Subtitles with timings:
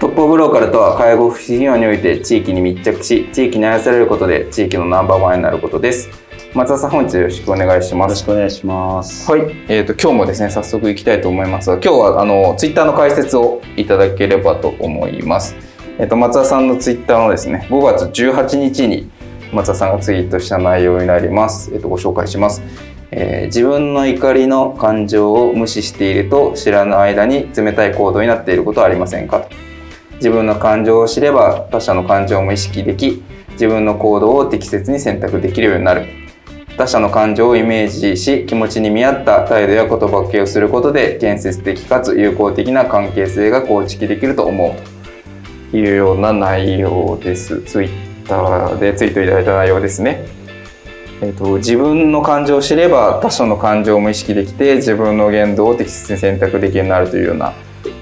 [0.00, 6.08] トップオブローカルとは介護福祉事業において地域に密着し地域に愛されることで地域のナンバーワンになることです。
[6.54, 8.12] 松田さん本日よろしくお願いします。
[8.12, 9.30] よろしくお願いします。
[9.30, 9.42] はい。
[9.68, 11.68] えーと、今日もですね早速行きたいと思います。
[11.68, 15.54] が今日はあのツイッターの解説をいただければと思います。
[15.98, 19.10] えっ、ー、と松田さんのツイッターのですね5月18日に
[19.52, 22.62] 松田さんがツイートした内容になります、えーとご紹介します。
[23.10, 29.46] えー、自分の怒りの感情を無視していると知らぬ間に冷たい行動になっていることはありませんか？
[30.20, 36.06] 自分の感情を知れば他者の感情も意識でき自分の行動を適切に選択できるようになる
[36.76, 47.60] 他者の感情をイメージし気持ちに見合った態度や言葉をけをすることで建設的かつ友好的な関係性が構築できると思うというような内容です。
[47.62, 50.24] ツイッターでツイートいただいた内容ですね。
[51.22, 57.52] えーと、自分の感情を知れば他者の感情も意識できて自分の言動を適切に選択できるようになるというような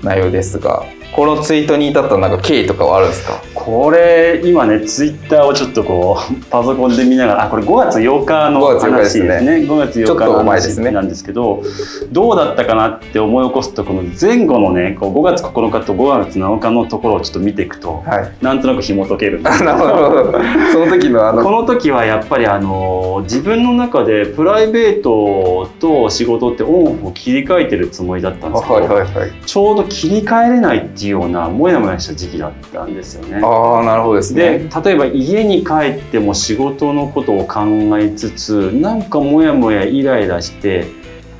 [0.05, 3.43] 内容ですがこのツイートに至ったなんか経緯とかはあるんですか？
[3.55, 9.39] これ今ねツイッターをちょっとこう パソコンで見ながらあこれ5月8日の話ですね。
[9.69, 11.63] 5月8日の話なんですけど
[12.13, 19.71] どうだったかなって思い起こすとこの前後のねこう5月9日と5月7日のところをちょっと見ていくと、はい、なんとなく紐解けるんですけど。
[20.73, 33.37] その時のあのこの時はやっぱりあの自分の中でプライベートと仕事ってオンオフを切り替えてるつもりだったんですけど、はいはいはい、ちょうど切り替えれないってようなモヤモヤした時期だったんですよね。
[33.37, 34.59] あなるほどですね。
[34.59, 37.61] で例えば家に帰っても仕事のことを考
[37.99, 40.87] えつつなんかモヤモヤイライラして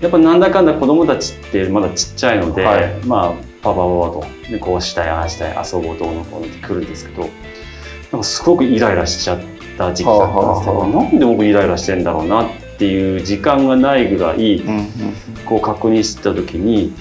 [0.01, 3.33] やっぱなんだかんだ子供たちってまだちっちゃいので、はい、まあ
[3.63, 7.31] パパパパとでこうしたいああしたい遊ぼうどうのこうのってくるんですけどなん
[8.21, 9.41] かすごくイライラしちゃっ
[9.77, 14.63] た時期だったんですけど、なんで僕イライラしてんだろうなっていう時間がないぐらい、
[15.45, 16.95] こう確認してた時に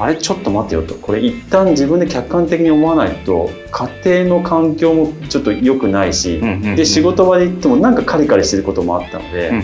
[0.00, 0.94] あれちょっと待ってよと。
[0.94, 6.40] これ一旦自分で客観的に思わないと家庭の環境もちょっと良くないし、
[6.74, 9.62] で仕事場で行ってもなんかカリカリしてることもあったので、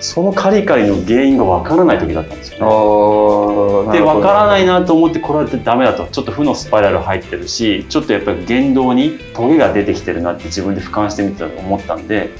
[0.00, 3.92] そのカリカリの原因がわからない時だったんですよね。
[3.98, 6.06] でわからないなと思ってこれはダメだと。
[6.06, 12.30] ちょっと負のスパイラル入ってるしちょっとやっぱり言動にトゲが出てきてるなって自分で俯瞰してみてたと思ったんで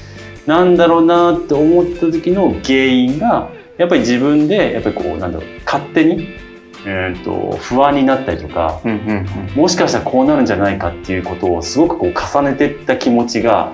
[0.44, 6.41] なんだろうなって思った時の原因がやっぱり自分でやっぱりこうなんだろう勝手に
[6.84, 13.72] えーと、不安になったりとか、うんうんうん、もしかしたらこうなるんじゃないかっていうことをすごくこう重ねていった気持ちが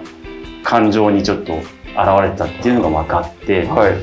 [0.63, 1.65] 感情にちょっと現
[2.23, 3.95] れたっていうのが分かって、はい、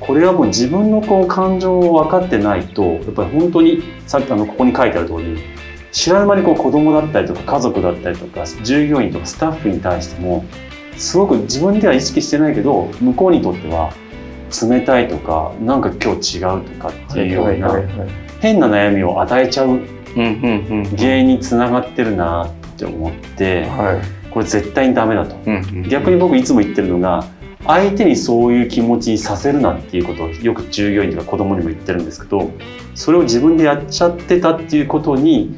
[0.00, 5.38] これはもう自分のこう感情を分かってないとやっぱり本当にさっきあのここに書いてある通り
[5.92, 10.44] 知らぬ間にこう子供だったりとか家族だったりとか従業員とかスタッフに対しても
[10.96, 13.92] すごく自分では意識してないけど向こうにとっては
[14.68, 17.68] 冷たいとかなんか今日違うとかっていうような。
[17.68, 19.80] はいはいはいはい変な悩みを与えちゃう
[20.96, 23.68] 原因につながってるなって思って、
[24.30, 25.36] これ絶対にダメだと、
[25.88, 27.24] 逆に僕いつも言ってるのが
[27.66, 32.50] 相手にそういう気持ちにさせるなっていうことをよく従業員とか子供にも言ってるんですけど
[32.94, 35.54] それを自分でやっちゃってたっていうことに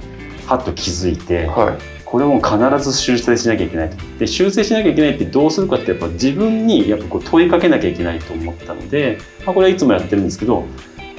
[0.46, 2.58] はっと気づいて、はい、これも必
[2.90, 3.96] ず修正しなきゃいけないと。
[4.18, 10.66] で修正しなきゃいけないってどうするかってやっぱ自分にやっぱこう問いかけなきゃいけないと思ったので、まあ、これはいつもやってるんですけど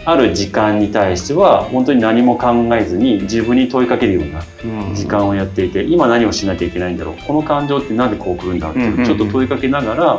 [0.06, 4.44] ある時間に対しては本当に何も考えずに自分に問いかけるような
[4.94, 10.16] 時間をやっていて、今何をしなきゃいけないんだろうこの感情って何でこう来るんだっていうちょっと問いかけながらや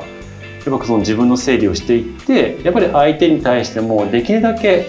[0.74, 4.86] っぱその自分の整理をしていってやっぱり相手に対してもできるだけ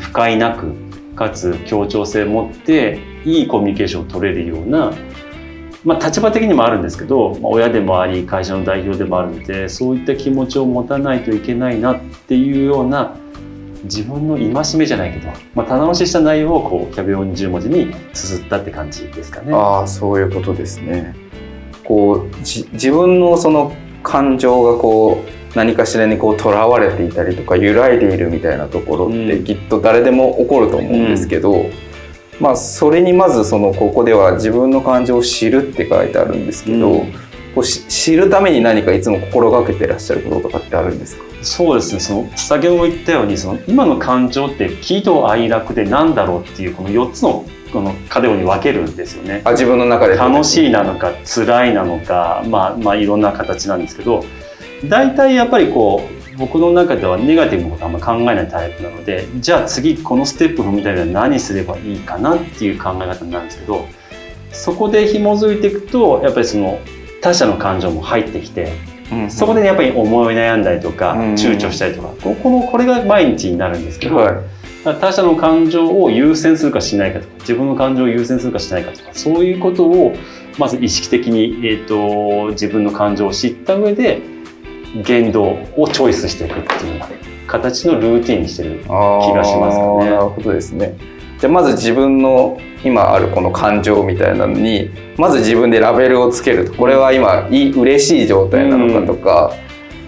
[0.00, 0.72] 不快なく
[1.14, 4.94] かつ協調性を持っていいコミュニケーションを取れるような
[5.84, 13.16] まあ、立場的にもあるんですけど、まあ、親でもあり会社の代表でもあるのでそういった気持ちを持たないといけないなっていうような
[13.86, 19.52] 自分の戒めじゃないけど、まあ、棚卸しした内容をこうキャビオン10文字に綴ったって感じですかね。
[19.52, 21.14] ああそういうことですね。
[21.84, 23.72] こうじ自分のその
[24.02, 31.66] 感情がこう何かしらにこうとらわれていたりとか揺らいでいるみたいなところってうんきっと誰でも起こると思うんですけど、
[32.40, 37.25] まあそれにまずそのここでは自分の感情を知るって書いてあるんですけど、うん
[37.56, 41.24] こうし知るために何かいつも心がけてらっしゃることとかってあるんですか？
[41.42, 42.00] そうですね。
[42.00, 49.40] その先ほども言ったようにその今の感情って喜怒哀楽で何だろうっていうこの4つのこのカテゴリーに分けるんですよね。
[49.44, 50.16] あ自分の中で。
[50.16, 54.22] 楽しいなのか辛いなのか、まあ、まあいろんな形なんですけど
[54.88, 63.86] 大体やっぱりこう僕の中ではネガティブなことあんま考えないタイプなのでじゃあ次このステップ踏みたいには何すればいいかなっていう考え方になるんですけど
[64.52, 66.78] そこで紐づいていくとやっぱりその
[67.20, 68.72] 他者の感情も入ってきて
[69.12, 74.34] うんそこでやっぱり思い悩んだりとかうん躊躇したりとかここのこれが毎日になるんですけど、はい。
[75.00, 80.14] 他者の感情を優先するかしないかとか自分の感情を優先するかしないかとかそういうことを
[80.58, 84.22] まず意識的に、えー、と自分の感情を知った上で
[85.04, 87.02] 言動をチョイスしていくっていう
[87.46, 90.10] 形のルーティンにしてる気がしますかね。
[90.10, 90.96] なるほどですね。
[91.38, 99.52] じゃあまず自分の今あるこの感情みたいなのにまず自分でラベルをつけるとこれは今いい嬉しい状態なのかとか、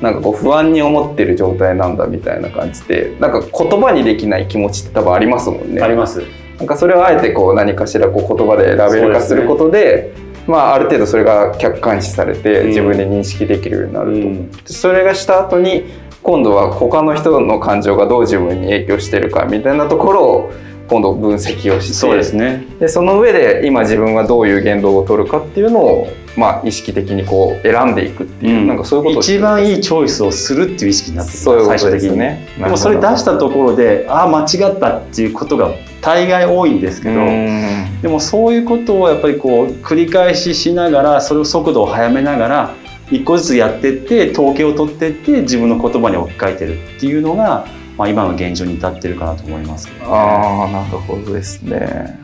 [0.01, 5.83] なんかこう不安に思ってる状態なんだみたいな感じでなんか言葉にできない気持ちって多分ありますもんね。
[5.83, 6.23] あります。
[6.59, 10.13] なんかそれをあえてこう何かしらこう言葉でラベル化することで
[10.49, 12.69] まあ、ある程度それが客観視されてうん。
[12.69, 14.51] 自分で認識できるようになると、うん。
[14.65, 15.85] それがした後に
[16.23, 20.53] 今度は他の人の感情がどう自分に影響してるかみたいなところを
[20.88, 22.64] 今度分析をしてそうですね。
[22.81, 32.19] でその上で今自分はどういう言動を取るかっていうのを、まあ、意識的にこう選んでいくっていう、なんかそういうこと一番いいいチョイスをするっていう意識になってくるそういうことです最終的に。
[32.19, 35.70] ねでもそれ出したところでああ間違ったっていうことが
[36.00, 37.69] 大概多いんですけど、うん
[38.00, 42.75] でもそういうことをやっぱりこう繰り返ししながらそれを速度を速めながら
[43.11, 47.67] 一個ずつやってって統計を取ってって自分の言葉に置き換えてるっていうのが、
[47.99, 52.19] まあ、今の現状に至ってるかなと思いますね、ああなるほどですね。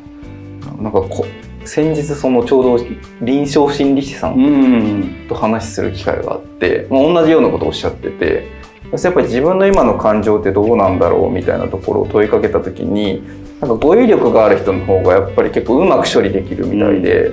[0.81, 1.26] なんかこ
[1.65, 2.85] 先日そのちょうど
[3.23, 5.00] 臨床心理士さうん。
[5.00, 8.47] んと話する機会があって、まあ、同じようなことをおっしゃってて
[8.93, 13.23] やっぱり自分の今の感情ってどうなんだろうみたいなところを問いかけた時に
[13.61, 17.32] なんか語彙力がある人の方がやっぱり結構うまく処理できるみたいで、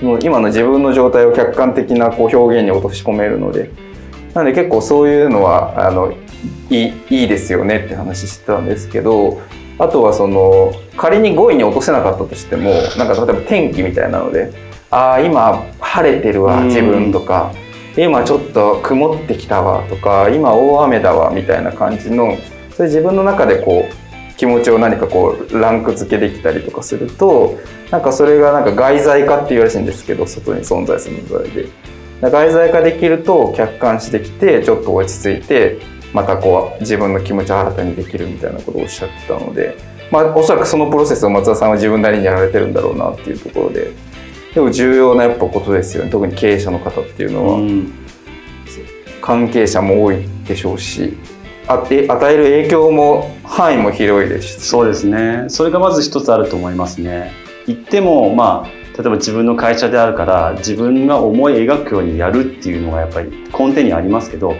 [0.00, 3.70] もう今の自分の状態を客観的なこう表現に落とし込めるので
[4.34, 6.14] なので結構そういうのはあの
[6.70, 9.40] いいいいですよねって話してたんですけど
[9.78, 14.52] あとはその仮に語彙に落とせなかったとしてもなんか例えば天気みたいなので
[14.90, 16.66] 「ああ今晴れてるわうん。
[16.68, 17.52] 自分」とか
[17.96, 22.36] 「今ちょっと曇ってきたわ」とか「今大雨だわ」みたいな感じの
[22.76, 27.58] それ自分の中でこう気持ちを何かこうランク付けできたりとかすると
[27.90, 31.68] なんかそれがなんか外在化っていうらしいんですけど外に存在する存在で。
[32.30, 35.78] 外在化できると客観視できてちょっと落ち着いて
[36.14, 39.76] またこう自分の気持ちを新たにできるみたいなことをおっしゃってたので、
[40.10, 43.92] まあ、おそらくそのプロセスを松田さんは自分なりにやられてるんだろうなっていうところで
[44.54, 46.10] でも重要なやっぱことですよね。
[46.10, 47.92] 特に経営者の方っていうのは、うん。
[49.20, 51.16] 関係者も多いでしょうし
[51.66, 54.66] あえ与える影響も範囲も広いですし。
[54.68, 55.46] そうですね。
[55.48, 57.32] それがまず一つあると思いますね。
[57.66, 64.54] 言ってもまあ例えば自分の会社であるから自分が思い描くようにやるっていうのがやっぱり根底にありますけど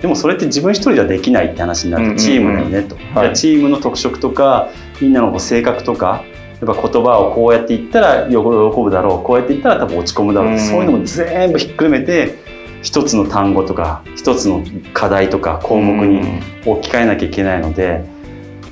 [0.00, 3.04] でもそれって自分一人じゃできないって話になるとチームだよねと、はい。
[3.04, 4.68] じゃあチームの特色とか
[5.00, 6.24] みんなの性格とか
[6.60, 9.22] やっぱ言葉をこうやって言ったら喜ぶだろう。
[9.22, 10.58] こうやって言ったら多分落ち込むだろう、うん。
[10.58, 12.34] そういうのも全部ひっくるめて
[12.82, 14.62] 一つの単語とか一つの
[14.92, 18.04] 課題とか項目に置き換えなきゃいけないので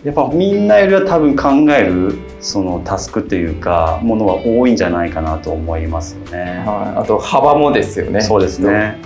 [0.05, 6.63] やっぱみんなよりは多分考えるそのタスクというかものは多いんじゃないかなと思いますよね。
[6.67, 8.99] はい、あと幅もですよねそうですね。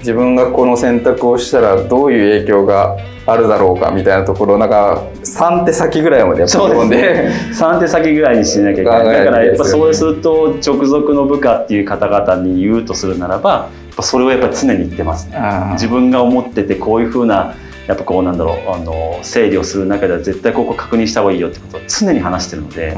[0.00, 7.30] 自分がこの選択をしたらどういう影響があるだろうかみたいなところなんか3手先ぐらいまでやっぱり読んで。
[7.52, 9.02] 3手先ぐらいにしなきゃいけない。
[9.04, 9.24] 考えないと。
[9.24, 15.38] だからやっぱそうすると直属の部下っていう方々に言うとするならば、やっぱそれをやっぱ常に言ってますね。
[15.72, 17.54] 自分が思っててこういうふうな
[17.86, 22.96] やっぱこうなんだろうあの整理をする中では絶対ここ確認した方がいいよってことを常に話してるので、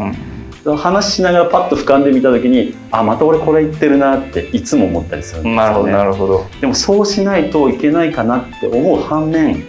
[0.64, 5.56] 話しながらパッと俯瞰で見た時にあまた俺これ言ってるなっていつも思ったりするんですよね。
[5.56, 9.64] なるほどなるほどでもそうしないといけないかなって思う反面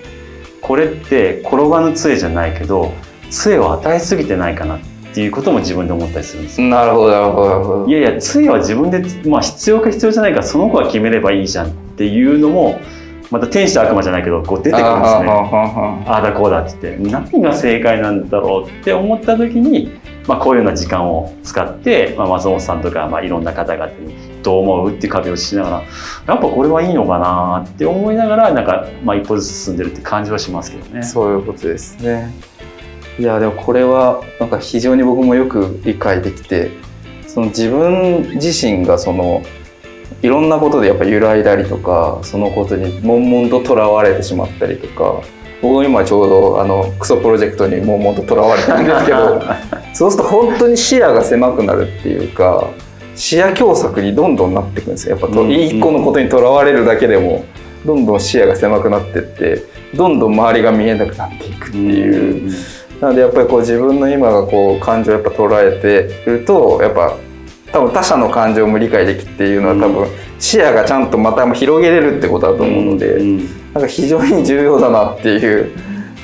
[0.61, 2.93] これって転ばぬ杖じゃないけど
[3.31, 4.79] 杖を与えすぎてないかなっ
[5.13, 6.67] ていうことも自分で思ったりするんですよ。
[6.67, 12.79] なるほどなるほどなるほどいやいや杖は自分で、まあ、必要か必要じゃないかその子が決めればいいじゃんっていうのも
[13.31, 15.29] また天使と悪魔じゃないけどこう出てくるんですね。
[15.29, 19.91] あああだこうだって言って何が正解なんだろうって思った時に
[20.27, 25.85] まあ、こういうような時間を使って、まあ、松本さんとか、まあ、いろんな方々にどう思うっていう壁をしながらやっ
[26.25, 31.03] ぱこれはいいのかなって思いながらなんか、まあ、一歩ずつ進んでるって感じはしますけどね。
[31.03, 32.33] そういうことですね。
[33.19, 36.71] いやでもこれはなんか非常に僕もよく理解できて
[37.27, 39.43] その自分自身がその
[40.23, 45.21] いろんなことでやっぱ揺らいだりとかそのことに悶々ととらわれてしまったりとか
[45.61, 49.41] 僕も今ちょうどあのクソプロジェクトに悶々ととらわれてるんですけど
[49.93, 52.69] そうすると本当に視野が狭くなるっていうか
[53.15, 55.17] 視野狭窄にどんどんなっていくんですよ。
[55.17, 57.45] やっぱ一個のことにとらわれるだけでも
[57.85, 62.51] どんどん視野が狭くなってってどんどん周りが見えなくなっていくっていう。
[62.99, 67.17] なのでやっぱりこう自分の今がこう感情をやっぱ捉えてるとやっぱ
[67.71, 70.07] 多分他者の感情も理解できっていうのは多分
[70.39, 73.37] 視野がちゃんとまた広げれるってことだと思うのでうん。
[73.73, 75.71] なんか非常に重要だなっていう。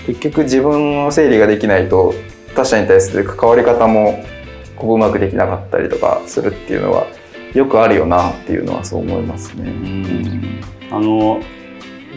[0.08, 2.16] 結局自分の整理ができないと
[2.56, 4.24] 他者に対する関わり方も
[4.76, 7.08] こううまくできなかったりとかするっていうのは
[7.54, 9.70] よくあるよなっていうのはそう思いますね。
[9.70, 10.62] うん。
[10.92, 11.42] あの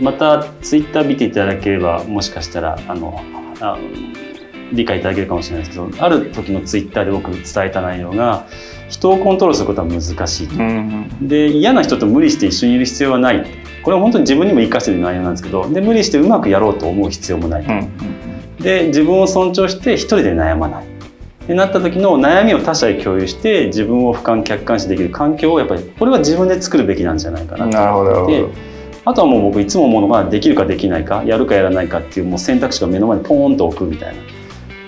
[0.00, 3.20] またツイッター見ていただければもしかしたらあの
[3.60, 3.78] あ
[4.72, 8.46] 理解いただけるかもしれないですけどある時のツイッターで僕伝えた内容が
[8.88, 10.54] 人をコントロールすることは難しいと。
[10.54, 13.44] うんで嫌な人と無理して一緒にいる必要はない。
[13.82, 18.11] これは本当に自分にも生かしてる内容なんですけどで無理してうまくやろうと思う必要もない、うん
[18.62, 28.50] で自分を尊重して一人で悩まないってなった時の悩みを他者へ共有して自分を俯瞰客観視できる環境をやっぱりこれは自分で作るべきなんじゃないかなとなるほどなるほでど。
[29.04, 34.22] あとはもう僕いつも思うのができるかできないかやるかやらないかっていうもう選択肢が目の前にポーンと置くみたいな。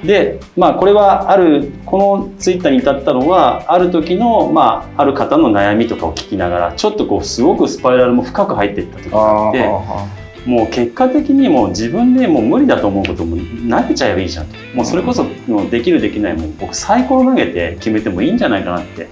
[0.07, 14.57] でまあこれはあるこのツイッターに至ったのはある時の、まあ、ある方の悩みとかを聞きながらちょっとこうすごくスパイラルも深く入っていった時がああってーもう結果的にもう自分でもう無理だと思うことも投げちゃえばいいじゃんと。
[14.75, 19.09] もうそれこそもうできるできないも僕サイコロ投げて決めてもいいんじゃないかなって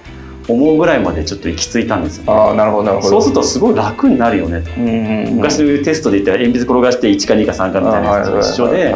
[0.48, 3.08] 思うぐらいまでちょっと行き着いたんですよ、あーなるほどなるほど。
[3.08, 4.70] そうするとすごい楽になるよねと。
[4.76, 5.34] うんうんうん。
[5.36, 8.94] 昔のテストで言ったら鉛筆転がして1か2か3かみたいなやつと一緒で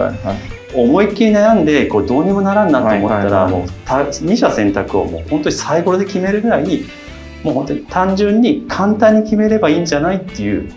[0.74, 6.84] 思いっきり悩んでこうどうにもならんなと思ったらもうた二者選択をもう本当にサイコロで決めるぐらい
[7.42, 10.68] もう本当に単純に簡単に決めればいいんじゃないっていう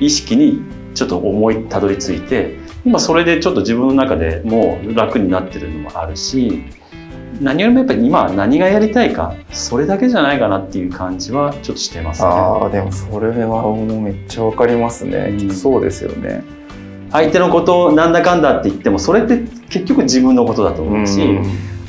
[0.00, 0.60] 意識に
[0.96, 6.64] ちょっと思いたどり着いて今それでちょっと自分の中でもう楽になってるのもあるし
[7.40, 12.28] 何よりもやっぱり今は何がやりたいかそれだけじゃないかなっていう感じはちょっとしてますね。
[12.28, 15.50] ああでもそれはもうめっちゃわかりますね、うん。
[15.54, 16.42] そうですよね。
[17.12, 19.38] 相手のことをなんだかんだって言ってもそれって
[19.68, 21.20] 結局自分のことだと思うし、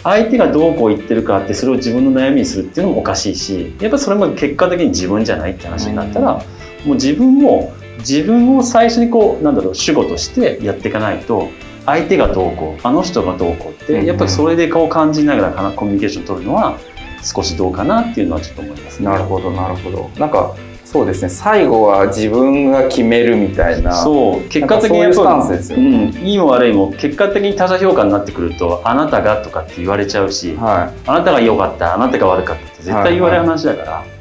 [0.03, 6.41] 相手がどうこう言ってるかってそれを自分の悩みにするっていうのもおかしいしやっぱそれも結果的に自分じゃないって話になったら、も
[6.87, 11.50] う自分も自分を最初にこうなんだろう主語としてやっていかないと
[11.86, 16.77] 相手がどうこうあの人がどうこうって、うんやっぱりそれでこう感じながらコミュニケーション取るのは
[17.24, 19.06] 少しどうかなっていうのはちょっと思いますね。
[19.06, 20.10] なるほどなるほど。
[20.18, 23.94] なんかそうですね最後は自分が決めるみたいな。
[23.94, 34.16] そう結果的にそういうスタンスですよねうん、いいも悪いも結果的に他者評価になってくるとあなたがとかって言われちゃうし、はあなたが良かったあなたが悪かったって絶対言われる話だから、まあ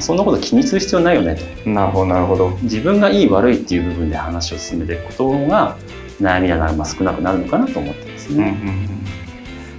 [0.00, 1.72] そんなこと気にする必要ないよねとい。
[1.72, 2.50] なるほどなるほど。
[2.62, 5.76] 自分がいい悪いっていう部分で話を進めていくことが
[6.20, 8.52] 悩みやなまあ少なくなるのかなと思ってますうんうんうね。
[8.52, 9.00] ん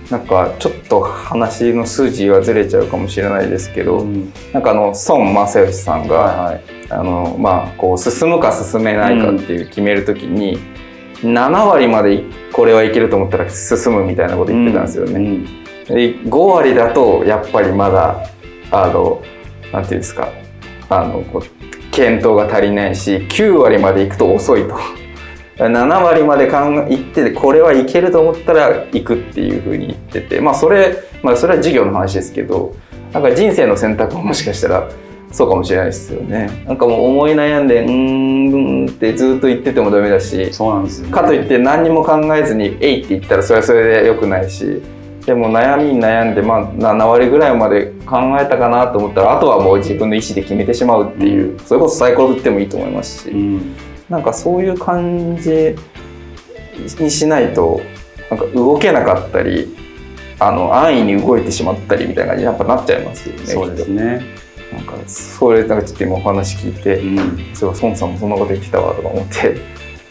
[0.09, 6.59] なんかちょっと話の筋はずれちゃうかもしれないですけど、うんなんかあの孫正義さんが、
[6.89, 10.59] あのまあこう進むか進めないかっていう決めるときに、
[11.21, 15.13] 7割までこれはいけると思ったら進むみたいなこと言ってたんですよね。
[15.13, 15.45] うん
[15.87, 18.25] で5割だとやっぱりまだ
[18.71, 19.21] あの
[19.71, 20.29] なんていうんですか。
[20.89, 24.75] あのこう検討が足りないし9割まで行くと遅いと。
[25.57, 30.41] 7割まで考え行ってこれはいけると思ったら行くっていうふうに言ってて。
[30.41, 32.75] まあそれまあそれは授業の話ですけど
[33.13, 34.89] なんか人生の選択ももしかしたら
[35.31, 36.63] そうかもしれないですよね。
[36.65, 44.81] なんかもう思い悩んでうーんうーんってずっと言っててもダメだしそうなんですよね、かといって何にも考えずに「えい」って言ったらそれはそれで良くないし
[45.25, 53.75] でも悩みに悩んで、まあ、7割ぐらいまで考えたかなと思ったらあとはもう自分の意思で決めてしまうっていう、それこそサイコロ振ってもいいと思いますし、うん
[54.09, 55.73] なんかそういう感じ
[57.01, 57.79] にしないと
[58.29, 59.73] なんか動けなかったり
[60.37, 63.45] あの安易に動いてしまったりみたいな感じにやっぱなっちゃいますよね。
[63.45, 64.21] そうですね。
[64.69, 69.55] となんかそれなんかちょっと今お話聞いて、うんそういえば孫さんもそんなこと言ってたわとか思って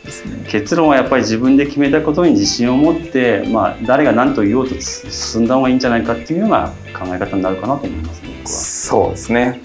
[0.04, 0.44] ですね。
[0.48, 8.46] 結論はやっぱり自分で決めたことに自信を持って、まあ、誰が何と言おうと進んだ方がいいんじゃないかっていうような考え方になるかなと思いますね僕は。
[8.48, 9.60] そうですね。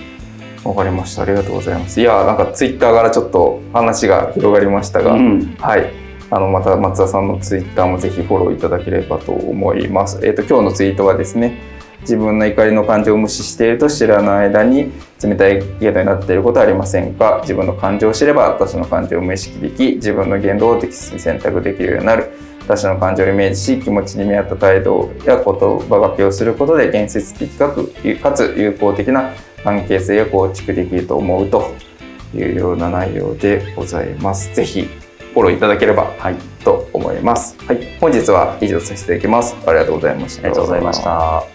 [0.64, 1.22] わかりました。
[1.22, 2.02] ありがとうございます。
[2.02, 6.06] いや、なんかツイッターからちょっと話が広がりましたが、うんはい。
[6.32, 10.20] あのまた松田さんのツイッターもぜひフォローいただければと思います。
[10.26, 11.60] えっ、と今日のツイートはですね、
[12.02, 14.92] 自分の怒りの感情を無視していると知らない間に
[15.24, 17.40] 冷たい言動になっていることはありませんか？
[17.42, 22.32] 自分の感情を知れば他者の感情を無意識でき自分の言動を適切に選択できるようになる
[22.68, 29.34] 他者の感情をイメージし気持ちに見合った態度や言葉がけをすることで建設的かくかつ有効的な
[29.64, 31.74] 関係性を構築できると思うと
[32.36, 34.54] いうような内容でございます。
[34.54, 34.84] ぜひ
[35.34, 37.58] フォローいただければはい、と思います。
[37.66, 39.56] はい、本日は以上させていただきます。
[39.68, 40.48] ありがとうございました。
[40.48, 41.55] ありがとうございました。